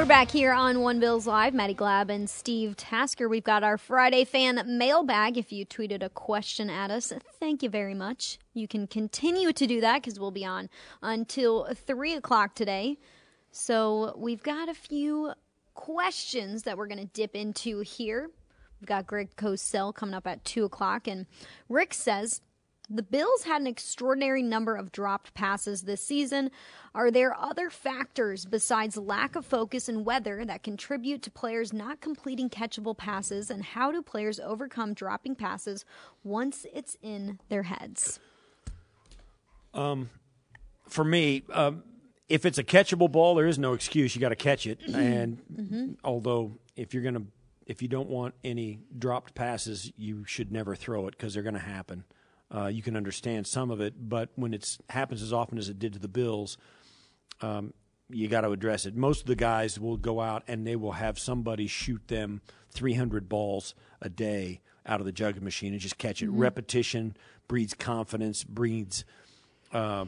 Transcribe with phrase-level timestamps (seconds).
[0.00, 1.52] We're back here on One Bills Live.
[1.52, 3.28] Maddy Glab and Steve Tasker.
[3.28, 5.36] We've got our Friday fan mailbag.
[5.36, 8.38] If you tweeted a question at us, thank you very much.
[8.54, 10.70] You can continue to do that because we'll be on
[11.02, 12.96] until 3 o'clock today.
[13.52, 15.34] So we've got a few
[15.74, 18.30] questions that we're going to dip into here.
[18.80, 21.08] We've got Greg Cosell coming up at 2 o'clock.
[21.08, 21.26] And
[21.68, 22.40] Rick says,
[22.92, 26.50] the Bills had an extraordinary number of dropped passes this season.
[26.92, 32.00] Are there other factors besides lack of focus and weather that contribute to players not
[32.00, 33.48] completing catchable passes?
[33.48, 35.84] And how do players overcome dropping passes
[36.24, 38.18] once it's in their heads?
[39.72, 40.10] Um,
[40.88, 41.84] for me, um,
[42.28, 44.14] if it's a catchable ball, there is no excuse.
[44.16, 44.80] You got to catch it.
[44.92, 45.92] and Mm-hmm.
[46.04, 47.22] although if you're gonna,
[47.66, 51.54] if you don't want any dropped passes, you should never throw it because they're going
[51.54, 52.02] to happen.
[52.52, 55.78] Uh, you can understand some of it, but when it happens as often as it
[55.78, 56.58] did to the Bills,
[57.42, 57.72] um,
[58.08, 58.96] you got to address it.
[58.96, 62.40] Most of the guys will go out and they will have somebody shoot them
[62.72, 66.28] 300 balls a day out of the juggling machine and just catch it.
[66.28, 69.04] Repetition breeds confidence, breeds
[69.72, 70.06] uh,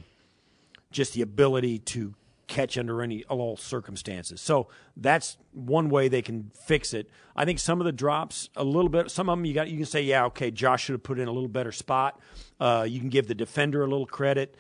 [0.91, 2.15] just the ability to
[2.47, 4.41] catch under any all circumstances.
[4.41, 7.09] So that's one way they can fix it.
[7.35, 9.11] I think some of the drops a little bit.
[9.11, 11.29] Some of them you got you can say, yeah, okay, Josh should have put in
[11.29, 12.21] a little better spot.
[12.61, 14.57] Uh, you can give the defender a little credit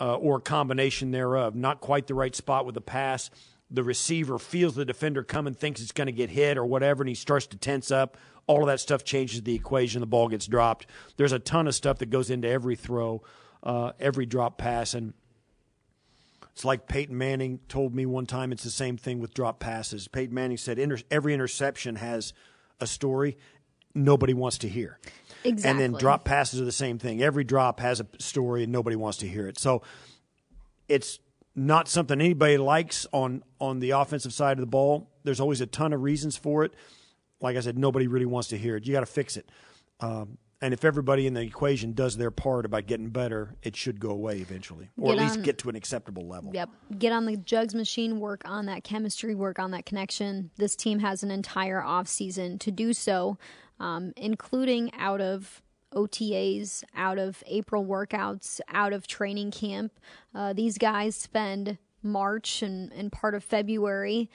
[0.00, 1.54] uh, or a combination thereof.
[1.54, 3.30] Not quite the right spot with the pass.
[3.70, 7.08] The receiver feels the defender coming, thinks it's going to get hit or whatever, and
[7.08, 8.16] he starts to tense up.
[8.46, 10.00] All of that stuff changes the equation.
[10.00, 10.86] The ball gets dropped.
[11.16, 13.22] There's a ton of stuff that goes into every throw,
[13.62, 15.14] uh, every drop pass, and
[16.54, 18.52] it's like Peyton Manning told me one time.
[18.52, 20.06] It's the same thing with drop passes.
[20.06, 22.32] Peyton Manning said inter- every interception has
[22.78, 23.36] a story
[23.92, 25.00] nobody wants to hear.
[25.42, 25.68] Exactly.
[25.68, 27.20] And then drop passes are the same thing.
[27.20, 29.58] Every drop has a story and nobody wants to hear it.
[29.58, 29.82] So
[30.88, 31.18] it's
[31.56, 35.10] not something anybody likes on on the offensive side of the ball.
[35.24, 36.72] There's always a ton of reasons for it.
[37.40, 38.86] Like I said, nobody really wants to hear it.
[38.86, 39.50] You got to fix it.
[39.98, 44.00] Um, and if everybody in the equation does their part about getting better, it should
[44.00, 46.52] go away eventually, or Get at least on- get to an acceptable level.
[46.54, 46.70] Yep.
[46.98, 50.50] Get on the jugs machine, work on that chemistry, work on that connection.
[50.56, 53.36] This team has an entire off season to do so,
[53.78, 55.60] um, including out of
[55.92, 59.92] OTAs, out of April workouts, out of training camp.
[60.34, 64.30] Uh, these guys spend March and, and part of February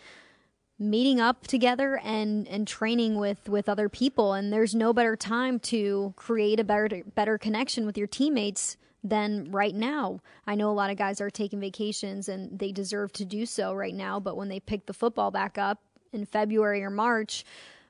[0.80, 5.60] meeting up together and and training with with other people and there's no better time
[5.60, 10.20] to create a better better connection with your teammates than right now.
[10.46, 13.74] I know a lot of guys are taking vacations and they deserve to do so
[13.74, 15.82] right now, but when they pick the football back up
[16.12, 17.46] in February or March,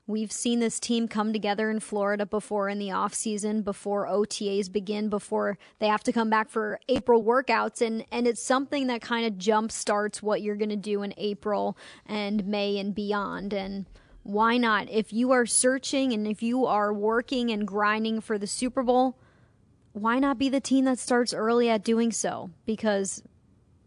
[0.09, 4.71] We've seen this team come together in Florida before in the off season, before OTAs
[4.71, 9.03] begin, before they have to come back for April workouts, and and it's something that
[9.03, 11.77] kind of jump starts what you're going to do in April
[12.07, 13.53] and May and beyond.
[13.53, 13.85] And
[14.23, 14.89] why not?
[14.89, 19.15] If you are searching and if you are working and grinding for the Super Bowl,
[19.93, 22.49] why not be the team that starts early at doing so?
[22.65, 23.21] Because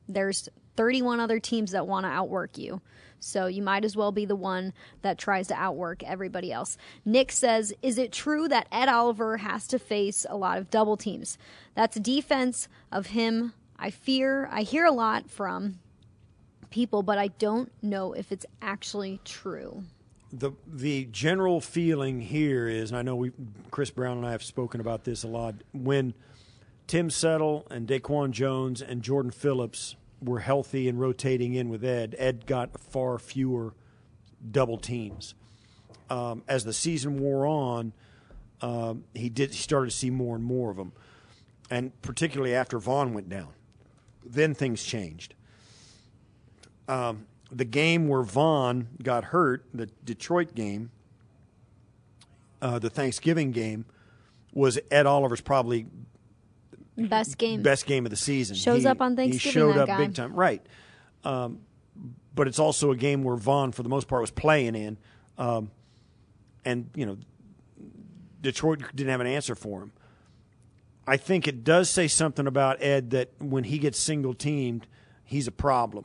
[0.08, 2.80] there's 31 other teams that want to outwork you.
[3.24, 4.72] So you might as well be the one
[5.02, 6.76] that tries to outwork everybody else.
[7.04, 10.96] Nick says, Is it true that Ed Oliver has to face a lot of double
[10.96, 11.38] teams?
[11.74, 13.54] That's defense of him.
[13.78, 15.78] I fear, I hear a lot from
[16.70, 19.84] people, but I don't know if it's actually true.
[20.32, 23.32] the the general feeling here is, and I know we,
[23.70, 25.56] Chris Brown and I have spoken about this a lot.
[25.72, 26.14] When
[26.86, 32.14] Tim Settle and Daquan Jones and Jordan Phillips were healthy and rotating in with Ed,
[32.19, 33.74] Ed got far fewer
[34.50, 35.34] double teams.
[36.10, 37.92] Um, as the season wore on,
[38.60, 40.92] um, he did he started to see more and more of them,
[41.70, 43.48] and particularly after Von went down,
[44.24, 45.34] then things changed.
[46.86, 50.90] Um, the game where Von got hurt, the Detroit game,
[52.60, 53.84] uh, the Thanksgiving game,
[54.52, 55.86] was Ed Oliver's probably
[56.96, 57.62] Best game.
[57.62, 58.54] best game of the season.
[58.56, 59.40] Shows He- up on Thanksgiving.
[59.40, 59.96] He showed up guy.
[59.98, 60.64] big time, right?
[61.24, 61.60] Um,
[62.34, 64.98] but it's also a game where Von, for the most part, was playing in,
[65.38, 65.70] um,
[66.64, 67.16] and you know,
[68.40, 69.92] Detroit didn't have an answer for him.
[71.06, 74.86] I think it does say something about Ed that when he gets single teamed,
[75.24, 76.04] he's a problem.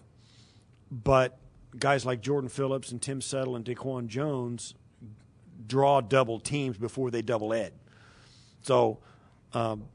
[0.91, 1.37] But
[1.77, 4.73] guys like Jordan Phillips and Tim Settle and Daquan Jones
[5.67, 7.73] draw double teams before they double Ed.
[8.61, 8.99] So,
[9.53, 9.85] um,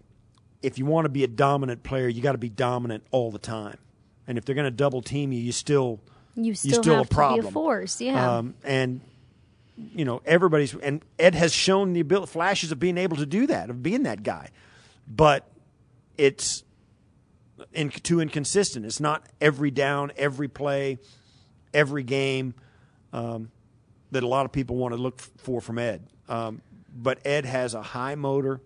[0.62, 3.38] if you want to be a dominant player, you got to be dominant all the
[3.38, 3.78] time.
[4.26, 6.00] And if they're going to double team you, you still
[6.34, 7.40] You still, you're still have a problem.
[7.40, 8.00] to be a force.
[8.00, 8.38] Yeah.
[8.38, 9.00] Um, and
[9.76, 13.46] you know everybody's and Ed has shown the ability, flashes of being able to do
[13.48, 14.50] that, of being that guy,
[15.08, 15.48] but
[16.16, 16.62] it's
[17.72, 18.84] in, too inconsistent.
[18.86, 20.98] It's not every down, every play,
[21.72, 22.54] every game
[23.12, 23.50] um,
[24.10, 26.06] that a lot of people want to look for from Ed.
[26.28, 26.60] Um,
[26.94, 28.60] but Ed has a high motor.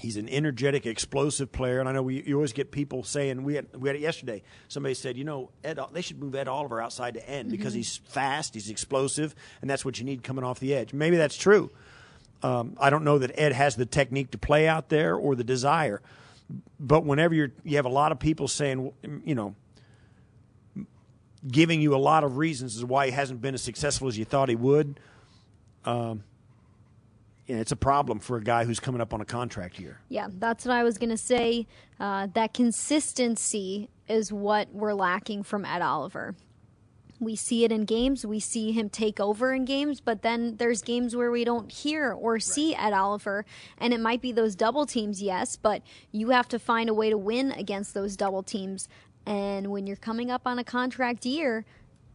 [0.00, 3.54] He's an energetic, explosive player, and I know we you always get people saying we
[3.54, 4.42] had we had it yesterday.
[4.68, 7.98] Somebody said, you know, Ed, they should move Ed Oliver outside to end because he's
[7.98, 10.92] fast, he's explosive, and that's what you need coming off the edge.
[10.92, 11.70] Maybe that's true.
[12.42, 15.44] Um, I don't know that Ed has the technique to play out there or the
[15.44, 16.00] desire,
[16.78, 18.92] but whenever you're you have a lot of people saying,
[19.24, 19.54] you know,
[21.46, 24.24] giving you a lot of reasons as why he hasn't been as successful as you
[24.24, 24.98] thought he would.
[25.84, 26.24] Um,
[27.50, 30.00] and it's a problem for a guy who's coming up on a contract year.
[30.08, 31.66] Yeah, that's what I was going to say.
[31.98, 36.34] Uh, that consistency is what we're lacking from Ed Oliver.
[37.18, 40.80] We see it in games, we see him take over in games, but then there's
[40.80, 43.44] games where we don't hear or see Ed Oliver.
[43.76, 45.82] And it might be those double teams, yes, but
[46.12, 48.88] you have to find a way to win against those double teams.
[49.26, 51.66] And when you're coming up on a contract year,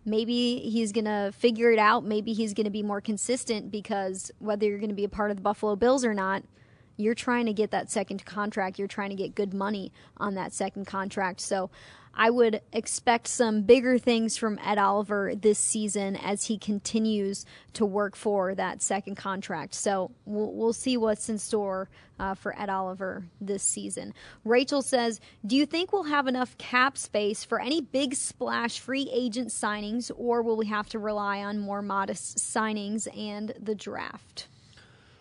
[0.06, 2.06] maybe he's going to figure it out.
[2.06, 5.32] Maybe he's going to be more consistent because whether you're going to be a part
[5.32, 6.44] of the Buffalo Bills or not,
[6.98, 8.80] you're trying to get that second contract.
[8.80, 11.42] You're trying to get good money on that second contract.
[11.42, 11.70] So
[12.16, 17.86] I would expect some bigger things from Ed Oliver this season as he continues to
[17.86, 19.74] work for that second contract.
[19.74, 24.14] So we'll, we'll see what's in store uh, for Ed Oliver this season.
[24.46, 29.10] Rachel says, Do you think we'll have enough cap space for any big splash free
[29.12, 34.48] agent signings, or will we have to rely on more modest signings and the draft?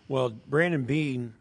[0.07, 1.33] Well, Brandon Beane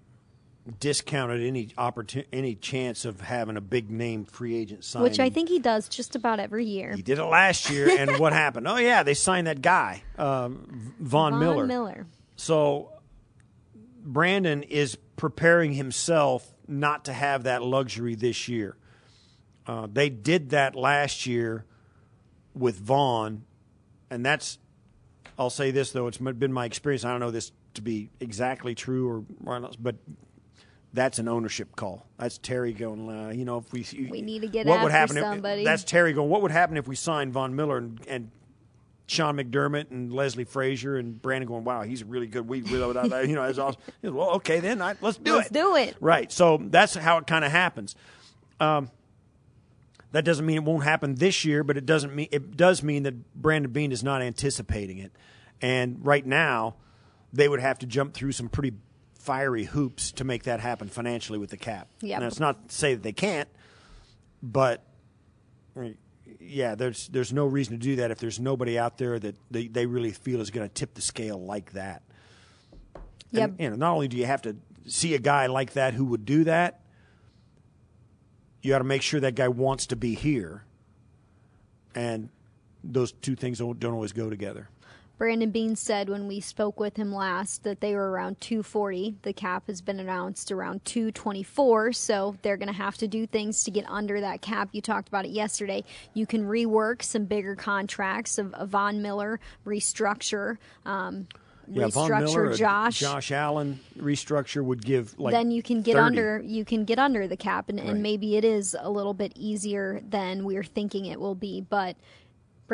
[0.81, 5.05] discounted any opportunity, any chance of having a big name free agent signing.
[5.05, 6.95] Which I think he does just about every year.
[6.95, 8.67] he did it last year, and what happened?
[8.67, 11.67] Oh yeah, they signed that guy, um, Von, Von Miller.
[11.67, 12.07] Miller.
[12.37, 12.93] So
[14.03, 18.77] Brandon is preparing himself not to have that luxury this year.
[19.67, 21.65] Uh, they did that last year
[22.55, 23.45] with Von,
[24.11, 24.59] and that's.
[25.39, 27.05] I'll say this though; it's been my experience.
[27.05, 29.97] I don't know this to be exactly true or, or but
[30.95, 32.07] that's an ownership call.
[32.19, 33.11] That's Terry going.
[33.11, 35.17] Uh, you know, if we We need to get what would happen?
[35.17, 35.63] somebody.
[35.63, 36.31] If, that's Terry going.
[36.31, 38.31] What would happen if we signed Von Miller and, and
[39.07, 41.65] Sean McDermott and Leslie Frazier and Brandon going?
[41.65, 42.49] Wow, he's a really good.
[42.49, 43.81] We, we you know, as awesome.
[44.03, 45.53] Goes, well, okay, then I, let's do Let's it.
[45.53, 45.97] do it.
[46.01, 46.31] Right.
[46.31, 47.97] So that's how it kind of happens.
[48.61, 48.89] Um,
[50.13, 53.03] that doesn't mean it won't happen this year, but it doesn't mean it does mean
[53.03, 55.11] that Brandon Beane is not anticipating it.
[55.61, 56.77] And right now,
[57.33, 58.75] they would have to jump through some pretty
[59.25, 61.89] fiery hoops to make that happen financially with the cap.
[62.03, 62.19] Yeah.
[62.19, 63.49] Now, it's not to say that they can't,
[64.43, 64.85] but
[66.39, 69.67] yeah, there's there's no reason to do that if there's nobody out there that they,
[69.69, 72.03] they really feel is going to tip the scale like that.
[73.31, 73.51] Yep.
[73.51, 76.05] And, you know, not only do you have to see a guy like that who
[76.05, 76.83] would do that,
[78.63, 80.65] you got to make sure that guy wants to be here.
[81.95, 82.29] And
[82.83, 84.69] those two things don't, don't always go together.
[85.17, 89.17] Brandon Beane said when we spoke with him last that they were around 240.
[89.23, 93.63] The cap has been announced around 224, so they're going to have to do things
[93.65, 94.71] to get under that cap.
[94.73, 95.85] You talked about it yesterday.
[96.15, 100.57] You can rework some bigger contracts of, of Von Miller, restructure.
[100.85, 101.29] Um,
[101.71, 102.99] Yeah, restructure Miller, Josh.
[102.99, 106.05] Josh Allen restructure would give like then you can get 30.
[106.05, 108.01] under you can get under the cap and, and Right.
[108.01, 111.97] maybe it is a little bit easier than we're thinking it will be but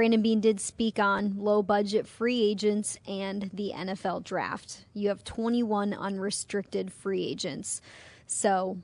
[0.01, 5.23] brandon beane did speak on low budget free agents and the nfl draft you have
[5.25, 7.83] 21 unrestricted free agents
[8.27, 8.79] so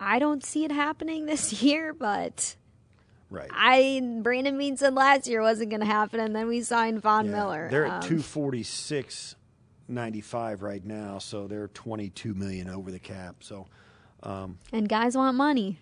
[0.00, 2.56] i don't see it happening this year but
[3.30, 3.48] right.
[3.52, 7.26] i brandon beane said last year wasn't going to happen and then we signed von
[7.26, 7.30] Yeah.
[7.30, 9.36] miller They're at Um, six
[9.86, 13.36] ninety five right now, so they're twenty two million over the cap.
[13.40, 13.68] So
[14.24, 15.78] um, and guys want money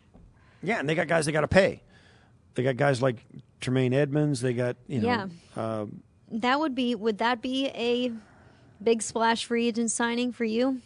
[0.62, 1.80] yeah, and they got guys they got to pay.
[2.54, 3.24] They got guys like
[3.60, 4.40] Tremaine Edmunds.
[4.40, 5.06] They got you know.
[5.06, 5.26] Yeah.
[5.56, 5.86] Uh,
[6.30, 8.12] That would be would that be a
[8.82, 10.80] big splash free agent signing for you?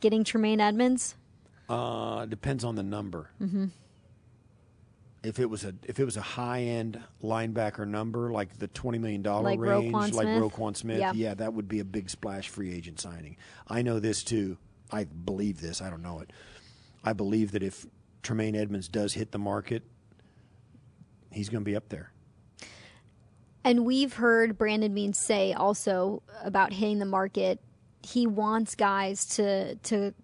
[0.00, 1.14] Getting Tremaine Edmunds?
[1.68, 3.30] Uh, depends on the number.
[3.42, 3.66] Mm-hmm.
[5.24, 8.98] if it was a if it was a high end linebacker number like the twenty
[8.98, 10.42] million dollar Like range, Roquan like Smith?
[10.42, 11.12] Roquan Smith, Yeah.
[11.14, 13.36] yeah, that would be a big splash free agent signing.
[13.68, 14.56] I know this too.
[14.92, 15.82] I believe this.
[15.82, 16.32] I don't know it.
[17.02, 17.86] I believe that if
[18.22, 19.82] Tremaine Edmunds does hit the market,
[21.36, 22.10] he's going to be up there.
[23.62, 27.60] And we've heard Brandon Beans say also about hitting the market.
[28.02, 30.14] He wants guys to to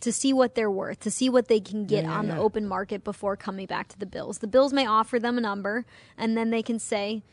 [0.00, 2.36] to see what they're worth, to see what they can get Yeah, yeah, on the
[2.36, 4.38] open market before coming back to the Bills.
[4.38, 5.84] The Bills may offer them a number,
[6.16, 7.24] and then they can say,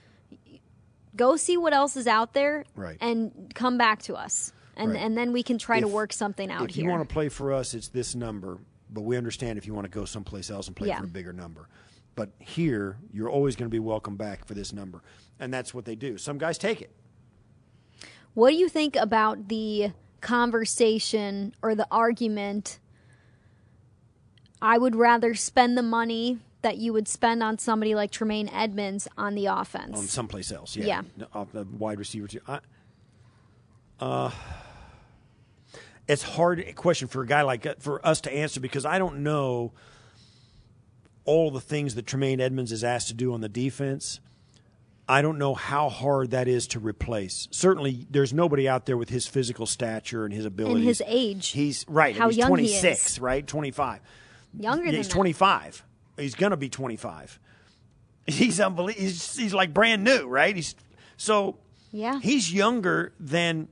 [1.16, 2.98] "Go see what else is out there, Right.
[3.00, 5.00] and come back to us." And Right.
[5.02, 6.86] and then we can try to work something out if here.
[6.86, 8.58] you want to play for us, it's this number.
[8.90, 11.00] But we understand if you want to go someplace else and play Yeah.
[11.00, 11.70] for a bigger number.
[12.16, 15.02] But here, you're always going to be welcome back for this number,
[15.40, 16.18] and that's what they do.
[16.18, 16.92] Some guys take it.
[18.34, 19.92] What do you think about the
[20.22, 22.80] conversation or the argument?
[24.62, 29.08] I would rather spend the money that you would spend on somebody like Tremaine Edmunds
[29.18, 29.98] on the offense.
[29.98, 30.76] on someplace else.
[30.76, 31.26] Yeah, Yeah.
[31.34, 32.40] off the wide receiver too.
[32.48, 32.60] I,
[34.00, 34.32] uh,
[36.08, 39.74] it's hard question for a guy like for us to answer because I don't know
[41.26, 44.20] all the things that Tremaine Edmunds is asked to do on the defense.
[45.08, 47.48] I don't know how hard that is to replace.
[47.52, 51.50] Certainly, there's nobody out there with his physical stature and his abilities his age.
[51.50, 52.16] He's right.
[52.16, 52.80] How he's young he is.
[52.82, 53.46] 26, right?
[53.46, 54.00] 25.
[54.60, 55.14] Younger Yeah, than he's that.
[55.14, 55.84] 25.
[56.18, 57.40] He's going to be 25.
[58.28, 59.00] He's unbelievable.
[59.04, 60.56] He's, he's like brand new, right?
[60.56, 60.74] He's
[61.18, 61.58] so
[61.92, 62.20] Yeah.
[62.22, 63.68] He's younger than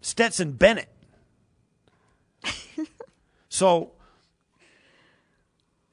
[0.00, 0.88] Stetson Bennett.
[3.50, 3.90] so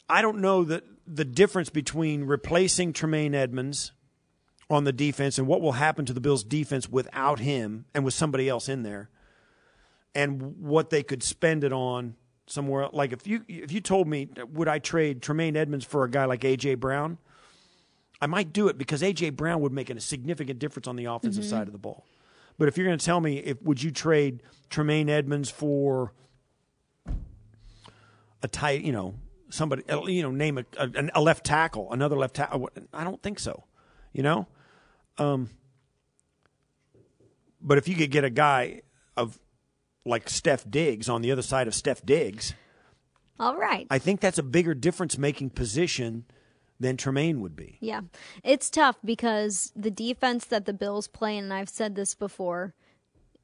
[0.09, 3.93] I don't know the the difference between replacing Tremaine Edmunds
[4.69, 8.13] on the defense and what will happen to the Bills defense without him and with
[8.13, 9.09] somebody else in there
[10.13, 12.15] and what they could spend it on
[12.47, 12.93] somewhere else.
[12.93, 16.25] like if you if you told me would I trade Tremaine Edmunds for a guy
[16.25, 17.17] like AJ Brown
[18.21, 21.43] I might do it because AJ Brown would make a significant difference on the offensive
[21.43, 21.49] mm-hmm.
[21.49, 22.05] side of the ball.
[22.57, 26.13] But if you're going to tell me if would you trade Tremaine Edmunds for
[28.41, 29.13] a tight, you know,
[29.49, 33.39] somebody, you know, name a, a, a left tackle, another left tackle, I don't think
[33.39, 33.63] so.
[34.13, 34.47] You know,
[35.17, 35.49] um,
[37.61, 38.81] but if you could get a guy
[39.15, 39.39] of
[40.05, 42.53] like Steph Diggs on the other side of Steph Diggs,
[43.39, 43.85] All right.
[43.89, 46.25] I think that's a bigger difference making position
[46.79, 47.77] than Tremaine would be.
[47.81, 48.01] Yeah.
[48.43, 52.73] It's tough because the defense that the Bills play, and I've said this before,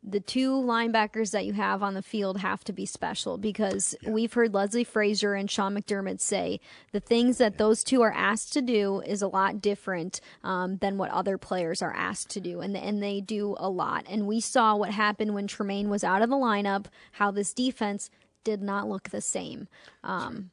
[0.05, 4.33] the two linebackers that you have on the field have to be special because we've
[4.33, 6.59] heard Leslie Frazier and Sean McDermott say
[6.91, 10.97] the things that those two are asked to do is a lot different um, than
[10.97, 14.05] what other players are asked to do, and and they do a lot.
[14.09, 18.09] And we saw what happened when Tremaine was out of the lineup, how this defense
[18.43, 19.67] did not look the same.
[20.03, 20.51] Um,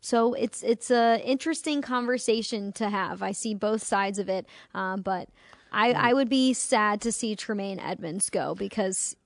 [0.00, 3.22] so it's it's a interesting conversation to have.
[3.22, 5.28] I see both sides of it, um, but
[5.72, 9.16] I, I would be sad to see Tremaine Edmunds go because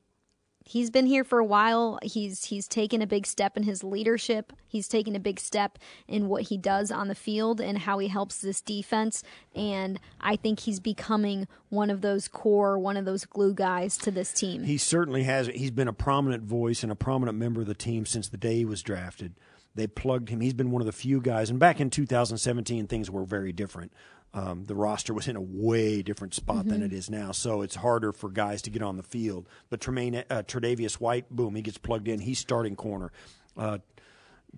[0.65, 1.99] he's been here for a while.
[2.03, 4.53] He's he's taken a big step in his leadership.
[4.67, 8.09] He's taken a big step in what he does on the field and how he
[8.09, 9.23] helps this defense.
[9.55, 14.11] And I think he's becoming one of those core, one of those glue guys to
[14.11, 14.65] this team.
[14.65, 15.49] He certainly has.
[15.49, 18.57] He's been a prominent voice and a prominent member of the team since the day
[18.57, 19.35] he was drafted.
[19.75, 20.41] They plugged him.
[20.41, 21.49] He's been one of the few guys.
[21.49, 23.93] And back in 2017, things were very different.
[24.35, 27.75] Um, the roster was in a way different spot than it is now, so it's
[27.75, 29.47] harder for guys to get on the field.
[29.69, 32.21] But Tremaine, uh, Tre'Davious White, boom, he gets plugged in.
[32.21, 33.13] He's starting corner.
[33.59, 33.79] Uh,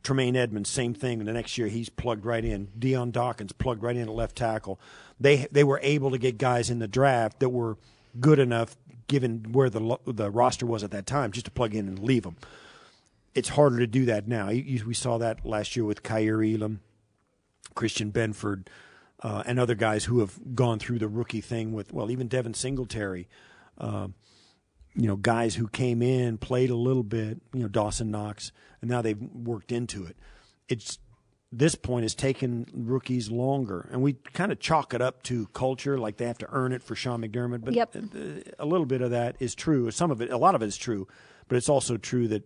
[0.03, 1.25] Tremaine Edmunds, same thing.
[1.25, 2.69] The next year, he's plugged right in.
[2.79, 4.81] Dion Dawkins plugged right in at left tackle.
[5.21, 7.77] They they were able to get guys in the draft that were
[8.21, 8.77] good enough,
[9.09, 12.25] given where the the roster was at that time, just to plug in and leave
[12.25, 12.37] them.
[13.35, 14.51] It's harder to do that now.
[14.51, 16.81] You, you, we saw that last year with Kaiir Elam,
[17.75, 18.67] Christian Benford,
[19.25, 22.55] uh, and other guys who have gone through the rookie thing with well, even Devin
[22.55, 23.27] Singletary.
[23.79, 24.09] Uh,
[24.95, 28.89] you know, guys who came in, played a little bit, you know, Dawson Knox, and
[28.89, 30.17] now they've worked into it.
[30.69, 30.99] It's
[31.51, 35.99] this point has taken rookies longer, and we kind of chalk it up to culture,
[35.99, 37.65] like they have to earn it for Sean McDermott.
[37.65, 37.97] But Yep.
[38.59, 39.91] a little bit of that is true.
[39.91, 41.09] Some of it, a lot of it is true,
[41.49, 42.45] but it's also true that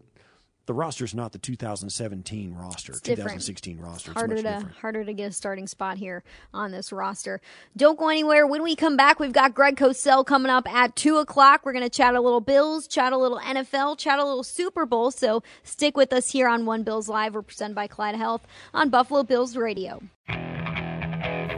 [0.69, 3.17] the roster is not the 2017 roster, different.
[3.17, 4.11] 2016 roster.
[4.11, 4.77] It's harder much to different.
[4.77, 6.23] harder to get a starting spot here
[6.53, 7.41] on this roster.
[7.75, 8.47] Don't go anywhere.
[8.47, 11.63] When we come back, we've got Greg Cosell coming up at two o'clock.
[11.65, 14.85] We're going to chat a little Bills, chat a little NFL, chat a little Super
[14.85, 15.11] Bowl.
[15.11, 17.35] So stick with us here on One Bills Live.
[17.35, 20.03] We're presented by Clyde Health on Buffalo Bills Radio.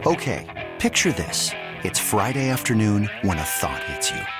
[0.07, 1.50] Okay, picture this.
[1.83, 4.40] It's Friday afternoon when a thought hits you.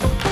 [0.00, 0.29] Thank you.